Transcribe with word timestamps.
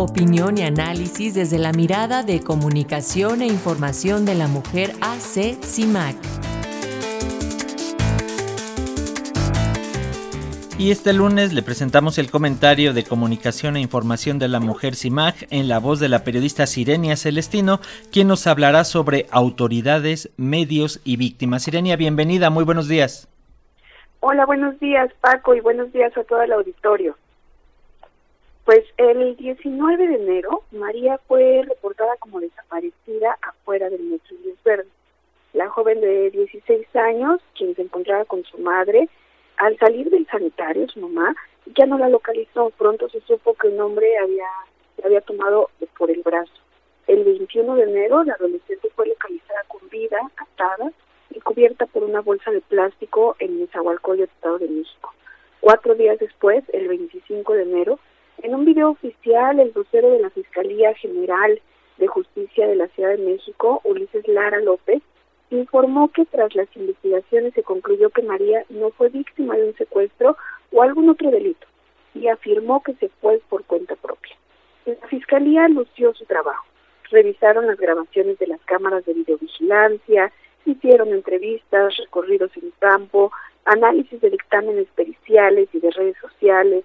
opinión 0.00 0.56
y 0.56 0.62
análisis 0.62 1.34
desde 1.34 1.58
la 1.58 1.72
mirada 1.72 2.22
de 2.22 2.40
comunicación 2.40 3.42
e 3.42 3.46
información 3.46 4.24
de 4.24 4.34
la 4.34 4.48
mujer 4.48 4.92
AC 5.02 5.62
CIMAC. 5.62 6.16
Y 10.78 10.90
este 10.90 11.12
lunes 11.12 11.52
le 11.52 11.62
presentamos 11.62 12.16
el 12.16 12.30
comentario 12.30 12.94
de 12.94 13.04
comunicación 13.04 13.76
e 13.76 13.80
información 13.80 14.38
de 14.38 14.48
la 14.48 14.60
mujer 14.60 14.94
CIMAC 14.94 15.46
en 15.50 15.68
la 15.68 15.78
voz 15.78 16.00
de 16.00 16.08
la 16.08 16.24
periodista 16.24 16.66
Sirenia 16.66 17.16
Celestino, 17.16 17.80
quien 18.10 18.28
nos 18.28 18.46
hablará 18.46 18.84
sobre 18.84 19.26
autoridades, 19.30 20.30
medios 20.38 21.02
y 21.04 21.18
víctimas. 21.18 21.64
Sirenia, 21.64 21.96
bienvenida, 21.96 22.48
muy 22.48 22.64
buenos 22.64 22.88
días. 22.88 23.28
Hola, 24.20 24.46
buenos 24.46 24.80
días 24.80 25.10
Paco 25.20 25.54
y 25.54 25.60
buenos 25.60 25.92
días 25.92 26.16
a 26.16 26.24
todo 26.24 26.40
el 26.40 26.52
auditorio. 26.52 27.16
Pues 28.64 28.84
el 28.98 29.36
19 29.36 30.06
de 30.06 30.14
enero, 30.14 30.62
María 30.70 31.18
fue 31.26 31.64
reportada 31.68 32.16
como 32.20 32.38
desaparecida 32.38 33.36
afuera 33.42 33.90
del 33.90 34.02
Metro 34.04 34.36
Luis 34.44 34.62
Verde. 34.62 34.86
La 35.54 35.68
joven 35.68 36.00
de 36.00 36.30
16 36.30 36.94
años, 36.94 37.40
quien 37.56 37.74
se 37.74 37.82
encontraba 37.82 38.24
su 38.44 38.58
madre, 38.58 39.08
al 39.56 39.78
salir 39.78 40.10
del 40.10 40.26
sanitario, 40.26 40.88
su 40.88 41.00
mamá 41.00 41.34
ya 41.76 41.86
no 41.86 41.98
la 41.98 42.08
localizó. 42.08 42.70
Pronto 42.70 43.08
se 43.08 43.20
supo 43.22 43.54
que 43.54 43.68
un 43.68 43.80
hombre 43.80 44.18
había, 44.18 44.48
había 45.04 45.20
tomado 45.20 45.70
por 45.98 46.10
el 46.10 46.22
brazo. 46.22 46.52
El 47.06 47.24
21 47.24 47.74
de 47.74 47.82
enero, 47.82 48.24
la 48.24 48.34
adolescente 48.34 48.88
fue 48.94 49.08
localizada 49.08 49.62
con 49.68 49.88
vida, 49.88 50.18
atada 50.36 50.92
y 51.30 51.40
cubierta 51.40 51.86
por 51.86 52.04
una 52.04 52.20
bolsa 52.20 52.50
de 52.50 52.60
plástico 52.60 53.36
en 53.38 53.60
Nezahualcóyotl, 53.60 54.32
Estado 54.32 54.58
de 54.58 54.68
México. 54.68 55.12
Cuatro 55.60 55.94
días 55.94 56.18
después, 56.18 56.64
el 56.72 56.88
25 56.88 57.52
de 57.54 57.62
enero, 57.62 57.98
en 58.42 58.54
un 58.54 58.64
video 58.64 58.90
oficial, 58.90 59.60
el 59.60 59.70
vocero 59.72 60.10
de 60.10 60.20
la 60.20 60.30
Fiscalía 60.30 60.94
General 60.94 61.60
de 61.98 62.06
Justicia 62.06 62.66
de 62.66 62.76
la 62.76 62.88
Ciudad 62.88 63.10
de 63.10 63.18
México, 63.18 63.80
Ulises 63.84 64.26
Lara 64.26 64.60
López, 64.60 65.02
informó 65.50 66.08
que 66.08 66.24
tras 66.26 66.54
las 66.54 66.68
investigaciones 66.76 67.54
se 67.54 67.62
concluyó 67.62 68.10
que 68.10 68.22
María 68.22 68.64
no 68.68 68.90
fue 68.90 69.08
víctima 69.08 69.56
de 69.56 69.68
un 69.68 69.74
secuestro 69.74 70.36
o 70.72 70.82
algún 70.82 71.08
otro 71.10 71.30
delito 71.30 71.66
y 72.14 72.28
afirmó 72.28 72.82
que 72.82 72.94
se 72.94 73.08
fue 73.20 73.40
por 73.48 73.64
cuenta 73.64 73.96
propia. 73.96 74.36
La 74.86 75.06
Fiscalía 75.08 75.68
lució 75.68 76.14
su 76.14 76.24
trabajo. 76.24 76.64
Revisaron 77.10 77.66
las 77.66 77.78
grabaciones 77.78 78.38
de 78.38 78.46
las 78.46 78.60
cámaras 78.62 79.04
de 79.04 79.14
videovigilancia, 79.14 80.32
hicieron 80.64 81.08
entrevistas, 81.08 81.96
recorridos 81.96 82.50
en 82.56 82.72
campo, 82.78 83.32
análisis 83.64 84.20
de 84.20 84.30
dictámenes 84.30 84.86
periciales 84.94 85.68
y 85.72 85.80
de 85.80 85.90
redes 85.90 86.16
sociales, 86.20 86.84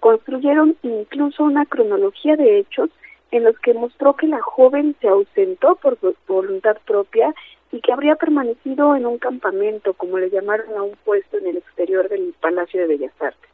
construyeron 0.00 0.76
incluso 0.82 1.44
una 1.44 1.66
cronología 1.66 2.36
de 2.36 2.58
hechos 2.58 2.90
en 3.30 3.44
los 3.44 3.58
que 3.58 3.74
mostró 3.74 4.14
que 4.14 4.26
la 4.26 4.40
joven 4.40 4.94
se 5.00 5.08
ausentó 5.08 5.76
por 5.76 5.98
voluntad 6.28 6.76
propia 6.86 7.34
y 7.74 7.80
que 7.80 7.92
habría 7.92 8.14
permanecido 8.14 8.94
en 8.94 9.04
un 9.04 9.18
campamento, 9.18 9.94
como 9.94 10.16
le 10.18 10.30
llamaron 10.30 10.76
a 10.76 10.82
un 10.84 10.96
puesto 11.04 11.38
en 11.38 11.48
el 11.48 11.56
exterior 11.56 12.08
del 12.08 12.32
Palacio 12.40 12.80
de 12.80 12.86
Bellas 12.86 13.20
Artes. 13.20 13.50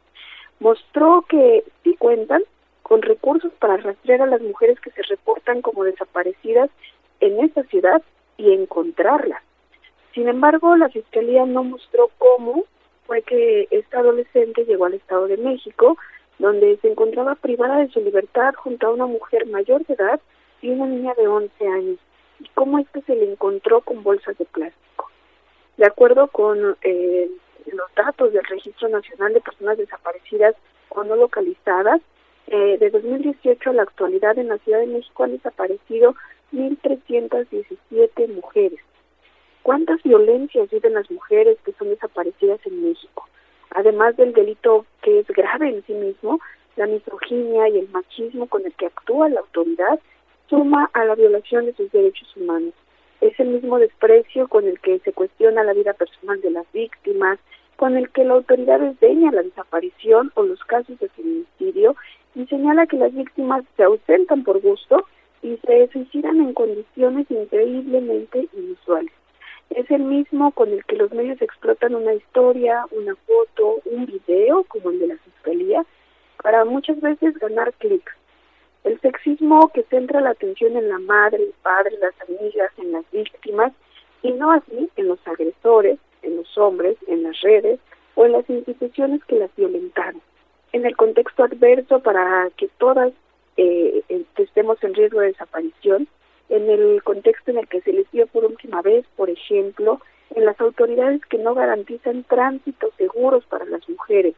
Mostró 0.59 1.25
que 1.27 1.63
sí 1.83 1.95
cuentan 1.97 2.43
con 2.83 3.01
recursos 3.01 3.51
para 3.57 3.77
rastrear 3.77 4.21
a 4.21 4.27
las 4.27 4.41
mujeres 4.41 4.79
que 4.79 4.91
se 4.91 5.01
reportan 5.01 5.63
como 5.63 5.85
desaparecidas 5.85 6.69
en 7.19 7.39
esta 7.39 7.63
ciudad 7.63 8.03
y 8.37 8.53
encontrarlas. 8.53 9.41
Sin 10.13 10.27
embargo, 10.27 10.75
la 10.75 10.89
Fiscalía 10.89 11.47
no 11.47 11.63
mostró 11.63 12.11
cómo 12.19 12.65
fue 13.07 13.23
que 13.23 13.67
esta 13.71 14.01
adolescente 14.01 14.65
llegó 14.65 14.85
al 14.85 14.93
Estado 14.93 15.25
de 15.25 15.37
México, 15.37 15.97
donde 16.37 16.77
se 16.77 16.91
encontraba 16.91 17.33
privada 17.33 17.77
de 17.77 17.89
su 17.89 18.01
libertad 18.01 18.53
junto 18.53 18.85
a 18.85 18.93
una 18.93 19.07
mujer 19.07 19.47
mayor 19.47 19.83
de 19.87 19.95
edad 19.95 20.19
y 20.61 20.69
una 20.69 20.85
niña 20.85 21.15
de 21.15 21.27
11 21.27 21.67
años 21.67 21.97
y 22.43 22.49
cómo 22.53 22.79
es 22.79 22.89
que 22.89 23.01
se 23.01 23.15
le 23.15 23.31
encontró 23.31 23.81
con 23.81 24.03
bolsas 24.03 24.37
de 24.37 24.45
plástico. 24.45 25.09
De 25.77 25.85
acuerdo 25.85 26.27
con 26.27 26.77
eh, 26.81 27.29
los 27.65 27.95
datos 27.95 28.33
del 28.33 28.43
Registro 28.45 28.89
Nacional 28.89 29.33
de 29.33 29.41
Personas 29.41 29.77
Desaparecidas 29.77 30.55
o 30.89 31.03
no 31.03 31.15
localizadas, 31.15 32.01
eh, 32.47 32.77
de 32.77 32.89
2018 32.89 33.69
a 33.69 33.73
la 33.73 33.83
actualidad 33.83 34.37
en 34.37 34.49
la 34.49 34.57
Ciudad 34.57 34.79
de 34.79 34.87
México 34.87 35.23
han 35.23 35.31
desaparecido 35.31 36.15
1.317 36.51 38.27
mujeres. 38.27 38.79
¿Cuántas 39.63 40.01
violencias 40.03 40.69
viven 40.69 40.95
las 40.95 41.09
mujeres 41.11 41.57
que 41.63 41.71
son 41.73 41.89
desaparecidas 41.89 42.59
en 42.65 42.83
México? 42.83 43.27
Además 43.69 44.17
del 44.17 44.33
delito 44.33 44.85
que 45.01 45.19
es 45.19 45.27
grave 45.27 45.69
en 45.69 45.85
sí 45.85 45.93
mismo, 45.93 46.39
la 46.75 46.87
misoginia 46.87 47.69
y 47.69 47.79
el 47.79 47.89
machismo 47.89 48.47
con 48.47 48.65
el 48.65 48.73
que 48.73 48.87
actúa 48.87 49.29
la 49.29 49.41
autoridad 49.41 49.99
suma 50.51 50.89
a 50.93 51.05
la 51.05 51.15
violación 51.15 51.65
de 51.65 51.73
sus 51.73 51.89
derechos 51.93 52.27
humanos. 52.35 52.73
Es 53.21 53.39
el 53.39 53.47
mismo 53.47 53.79
desprecio 53.79 54.49
con 54.49 54.67
el 54.67 54.79
que 54.81 54.99
se 54.99 55.13
cuestiona 55.13 55.63
la 55.63 55.73
vida 55.73 55.93
personal 55.93 56.41
de 56.41 56.51
las 56.51 56.69
víctimas, 56.73 57.39
con 57.77 57.95
el 57.95 58.09
que 58.09 58.25
la 58.25 58.33
autoridad 58.33 58.81
desdeña 58.81 59.31
la 59.31 59.43
desaparición 59.43 60.31
o 60.35 60.43
los 60.43 60.61
casos 60.65 60.99
de 60.99 61.07
feminicidio 61.09 61.95
y 62.35 62.45
señala 62.47 62.85
que 62.85 62.97
las 62.97 63.13
víctimas 63.13 63.63
se 63.77 63.83
ausentan 63.83 64.43
por 64.43 64.59
gusto 64.59 65.05
y 65.41 65.57
se 65.65 65.87
suicidan 65.87 66.41
en 66.41 66.53
condiciones 66.53 67.31
increíblemente 67.31 68.49
inusuales. 68.53 69.13
Es 69.69 69.89
el 69.89 70.03
mismo 70.03 70.51
con 70.51 70.69
el 70.69 70.83
que 70.83 70.97
los 70.97 71.13
medios 71.13 71.41
explotan 71.41 71.95
una 71.95 72.13
historia, 72.13 72.85
una 72.91 73.15
foto, 73.15 73.79
un 73.85 74.05
video, 74.05 74.65
como 74.65 74.89
el 74.89 74.99
de 74.99 75.07
la 75.07 75.17
Fiscalía, 75.17 75.85
para 76.43 76.65
muchas 76.65 76.99
veces 76.99 77.37
ganar 77.39 77.71
clics 77.75 78.11
el 78.83 78.99
sexismo 79.01 79.69
que 79.73 79.83
centra 79.83 80.21
la 80.21 80.31
atención 80.31 80.75
en 80.75 80.89
la 80.89 80.99
madre, 80.99 81.43
el 81.43 81.53
padre, 81.61 81.97
las 81.99 82.13
amigas, 82.27 82.71
en 82.77 82.91
las 82.91 83.09
víctimas, 83.11 83.73
y 84.23 84.31
no 84.31 84.51
así 84.51 84.89
en 84.95 85.07
los 85.07 85.19
agresores, 85.27 85.99
en 86.21 86.35
los 86.35 86.57
hombres, 86.57 86.97
en 87.07 87.23
las 87.23 87.39
redes 87.41 87.79
o 88.15 88.25
en 88.25 88.33
las 88.33 88.49
instituciones 88.49 89.23
que 89.25 89.37
las 89.37 89.55
violentaron. 89.55 90.21
En 90.73 90.85
el 90.85 90.95
contexto 90.95 91.43
adverso 91.43 91.99
para 91.99 92.49
que 92.57 92.69
todas 92.77 93.11
eh, 93.57 94.03
estemos 94.37 94.83
en 94.83 94.93
riesgo 94.93 95.19
de 95.19 95.27
desaparición, 95.27 96.07
en 96.49 96.69
el 96.69 97.03
contexto 97.03 97.51
en 97.51 97.57
el 97.57 97.67
que 97.67 97.81
se 97.81 97.93
les 97.93 98.09
dio 98.11 98.27
por 98.27 98.45
última 98.45 98.81
vez, 98.81 99.05
por 99.15 99.29
ejemplo, 99.29 100.01
en 100.35 100.45
las 100.45 100.59
autoridades 100.61 101.21
que 101.25 101.37
no 101.37 101.53
garantizan 101.53 102.23
tránsitos 102.23 102.93
seguros 102.97 103.45
para 103.45 103.65
las 103.65 103.87
mujeres 103.89 104.35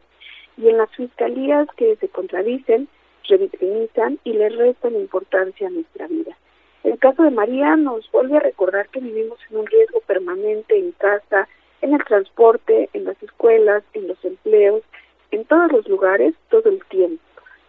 y 0.56 0.68
en 0.68 0.78
las 0.78 0.90
fiscalías 0.94 1.68
que 1.76 1.96
se 1.96 2.08
contradicen 2.08 2.88
revictimizan 3.28 4.18
y 4.24 4.32
le 4.32 4.48
restan 4.48 4.94
importancia 4.94 5.66
a 5.66 5.70
nuestra 5.70 6.06
vida. 6.06 6.36
El 6.82 6.98
caso 6.98 7.22
de 7.22 7.30
María 7.30 7.76
nos 7.76 8.10
vuelve 8.10 8.36
a 8.36 8.40
recordar 8.40 8.88
que 8.88 9.00
vivimos 9.00 9.38
en 9.50 9.58
un 9.58 9.66
riesgo 9.66 10.00
permanente 10.00 10.78
en 10.78 10.92
casa, 10.92 11.48
en 11.80 11.94
el 11.94 12.04
transporte, 12.04 12.90
en 12.92 13.04
las 13.04 13.22
escuelas, 13.22 13.82
en 13.94 14.08
los 14.08 14.22
empleos, 14.24 14.82
en 15.30 15.44
todos 15.44 15.72
los 15.72 15.88
lugares, 15.88 16.34
todo 16.50 16.68
el 16.68 16.84
tiempo. 16.86 17.22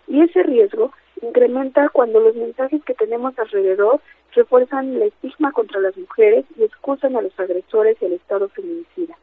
Y 0.08 0.22
ese 0.22 0.44
riesgo 0.44 0.92
incrementa 1.22 1.90
cuando 1.90 2.20
los 2.20 2.36
mensajes 2.36 2.84
que 2.84 2.94
tenemos 2.94 3.38
alrededor 3.40 4.02
refuerzan 4.34 4.96
el 4.96 5.04
estigma 5.04 5.52
contra 5.52 5.80
las 5.80 5.96
mujeres 5.98 6.46
y 6.58 6.64
excusan 6.64 7.16
a 7.16 7.22
los 7.22 7.38
agresores 7.40 7.98
y 8.02 8.06
al 8.06 8.14
Estado 8.14 8.50
feminicida. 8.50 9.18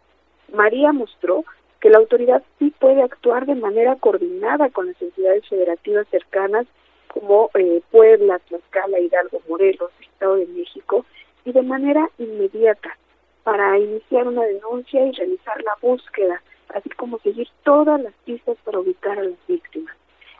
María 0.52 0.92
mostró 0.92 1.44
que 1.82 1.90
la 1.90 1.98
autoridad 1.98 2.44
sí 2.60 2.72
puede 2.78 3.02
actuar 3.02 3.44
de 3.44 3.56
manera 3.56 3.96
coordinada 3.96 4.70
con 4.70 4.86
las 4.86 5.02
entidades 5.02 5.46
federativas 5.48 6.06
cercanas 6.12 6.64
como 7.08 7.50
eh, 7.54 7.82
Puebla, 7.90 8.38
Tlaxcala, 8.38 9.00
Hidalgo, 9.00 9.42
Morelos, 9.48 9.90
Estado 10.00 10.36
de 10.36 10.46
México, 10.46 11.04
y 11.44 11.50
de 11.50 11.62
manera 11.62 12.08
inmediata 12.18 12.96
para 13.42 13.76
iniciar 13.80 14.28
una 14.28 14.44
denuncia 14.44 15.04
y 15.04 15.10
realizar 15.10 15.60
la 15.64 15.76
búsqueda, 15.82 16.40
así 16.72 16.88
como 16.90 17.18
seguir 17.18 17.48
todas 17.64 18.00
las 18.00 18.14
pistas 18.24 18.56
para 18.64 18.78
ubicar 18.78 19.18
a 19.18 19.24
las 19.24 19.46
víctimas. 19.48 19.96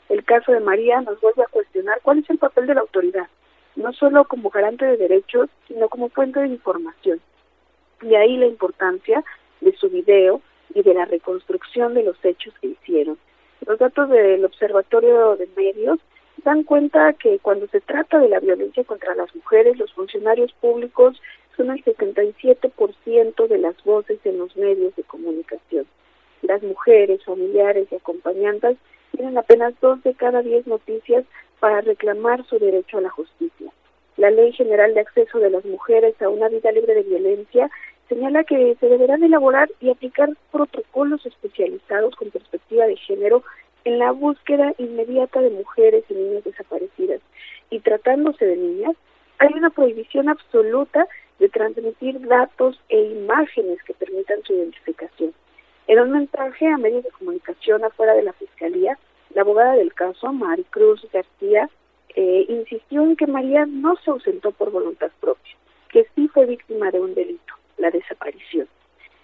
El 0.09 0.25
caso 0.25 0.53
de 0.53 0.61
María 0.61 1.00
nos 1.00 1.21
vuelve 1.21 1.43
a 1.43 1.50
cuestionar 1.50 1.99
cuál 2.03 2.21
es 2.21 2.31
el 2.31 2.38
papel 2.38 2.69
de 2.69 2.75
la 2.75 2.83
autoridad, 2.83 3.27
no 3.75 3.93
solo 3.95 4.27
como 4.27 4.50
garante 4.50 4.85
de 4.85 4.97
derechos, 4.97 5.50
sino 5.67 5.88
como 5.88 6.09
fuente 6.09 6.38
de 6.38 6.47
información. 6.47 7.21
Y 8.00 8.15
ahí 8.15 8.37
la 8.37 8.47
importancia 8.47 9.25
de 9.61 9.73
su 9.77 9.91
video, 9.91 10.41
y 10.75 10.83
de 10.83 10.95
la 10.95 11.05
reconstrucción 11.05 11.95
de 11.95 12.03
los 12.03 12.17
hechos 12.25 12.55
que 12.61 12.69
hicieron. 12.69 13.19
Los 13.67 13.79
datos 13.79 14.09
del 14.09 14.45
Observatorio 14.45 15.37
de 15.37 15.49
Medios 15.57 15.99
dan 16.45 16.65
cuenta 16.65 17.13
que 17.13 17.39
cuando 17.39 17.67
se 17.69 17.81
trata 17.81 18.19
de 18.19 18.29
la 18.29 18.41
violencia 18.41 18.85
contra 18.85 19.15
las 19.15 19.35
mujeres, 19.35 19.79
los 19.79 19.93
funcionarios 19.93 20.53
públicos 20.55 21.21
son 21.57 21.71
el 21.71 21.85
77% 21.85 23.47
de 23.47 23.59
las 23.59 23.83
voces 23.85 24.19
en 24.25 24.39
los 24.39 24.57
medios 24.57 24.95
de 24.97 25.03
comunicación. 25.05 25.87
Las 26.43 26.63
mujeres, 26.63 27.25
familiares 27.25 27.87
y 27.91 27.95
acompañantes 27.95 28.77
tienen 29.13 29.39
apenas 29.39 29.75
dos 29.81 30.03
de 30.03 30.15
cada 30.15 30.43
diez 30.43 30.67
noticias 30.67 31.25
para 31.61 31.83
reclamar 31.83 32.45
su 32.47 32.59
derecho 32.59 32.99
a 32.99 33.03
la 33.03 33.11
justicia. 33.11 33.71
La 34.17 34.31
Ley 34.31 34.53
General 34.53 34.93
de 34.93 35.01
Acceso 35.01 35.39
de 35.39 35.51
las 35.51 35.65
Mujeres 35.65 36.21
a 36.21 36.29
una 36.29 36.49
Vida 36.49 36.73
Libre 36.73 36.95
de 36.95 37.03
Violencia 37.03 37.71
señala 38.08 38.44
que 38.44 38.76
se 38.81 38.88
deberán 38.88 39.22
elaborar 39.22 39.70
y 39.81 39.90
aplicar 39.90 40.31
protocolos 40.50 41.25
especializados 41.26 42.14
con 42.16 42.31
perspectiva 42.31 42.87
de 42.87 42.96
género 42.96 43.43
en 43.84 43.99
la 43.99 44.12
búsqueda 44.12 44.75
inmediata 44.78 45.40
de 45.40 45.50
mujeres 45.50 46.04
y 46.08 46.14
niñas 46.14 46.44
desaparecidas. 46.44 47.20
Y 47.70 47.81
tratándose 47.81 48.44
de 48.44 48.56
niñas, 48.56 48.96
hay 49.38 49.49
una 49.54 49.70
prohibición 49.70 50.28
absoluta 50.28 51.06
de 51.38 51.49
transmitir 51.49 52.20
datos 52.26 52.81
e 52.88 53.00
imágenes 53.00 53.82
que 53.82 53.94
permitan 53.94 54.43
su 54.44 54.52
identificación. 54.52 55.32
En 55.88 55.99
un 55.99 56.12
mensaje 56.12 56.69
a 56.69 56.78
medios 56.78 57.02
de 57.02 57.10
comunicación 57.10 57.84
afuera 57.84 58.14
de 58.14 58.22
la 58.22 58.32
Fiscalía, 58.34 58.99
la 59.34 59.43
abogada 59.43 59.75
del 59.75 59.93
caso, 59.94 60.32
Maricruz 60.32 61.04
García, 61.12 61.69
eh, 62.14 62.44
insistió 62.49 63.02
en 63.02 63.16
que 63.16 63.26
María 63.26 63.66
no 63.66 63.96
se 63.96 64.10
ausentó 64.10 64.52
por 64.52 64.70
voluntad 64.70 65.10
propia, 65.20 65.56
que 65.88 66.06
sí 66.14 66.28
fue 66.28 66.46
víctima 66.46 66.90
de 66.90 67.00
un 67.00 67.14
delito, 67.14 67.54
la 67.82 67.90
desaparición. 67.90 68.67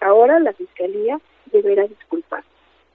Ahora 0.01 0.39
la 0.39 0.53
Fiscalía 0.53 1.19
deberá 1.51 1.87
disculpar. 1.87 2.43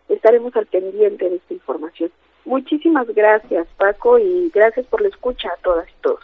Estaremos 0.08 0.54
al 0.54 0.66
pendiente 0.66 1.28
de 1.28 1.36
esta 1.36 1.54
información. 1.54 2.12
Muchísimas 2.44 3.06
gracias, 3.08 3.66
Paco, 3.78 4.18
y 4.18 4.50
gracias 4.54 4.86
por 4.86 5.00
la 5.00 5.08
escucha 5.08 5.48
a 5.48 5.62
todas 5.62 5.88
y 5.88 6.02
todos. 6.02 6.20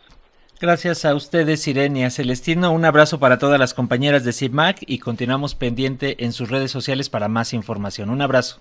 Gracias 0.61 1.07
a 1.07 1.15
ustedes, 1.15 1.67
Irenia 1.67 2.11
Celestino. 2.11 2.71
Un 2.73 2.85
abrazo 2.85 3.19
para 3.19 3.39
todas 3.39 3.59
las 3.59 3.73
compañeras 3.73 4.25
de 4.25 4.33
CIMAC 4.35 4.77
y 4.87 4.99
continuamos 4.99 5.55
pendiente 5.55 6.23
en 6.23 6.33
sus 6.33 6.51
redes 6.51 6.71
sociales 6.71 7.09
para 7.09 7.29
más 7.29 7.55
información. 7.55 8.11
Un 8.11 8.21
abrazo. 8.21 8.61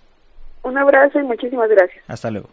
Un 0.64 0.78
abrazo 0.78 1.20
y 1.20 1.24
muchísimas 1.24 1.70
gracias. 1.70 2.02
Hasta 2.08 2.32
luego. 2.32 2.50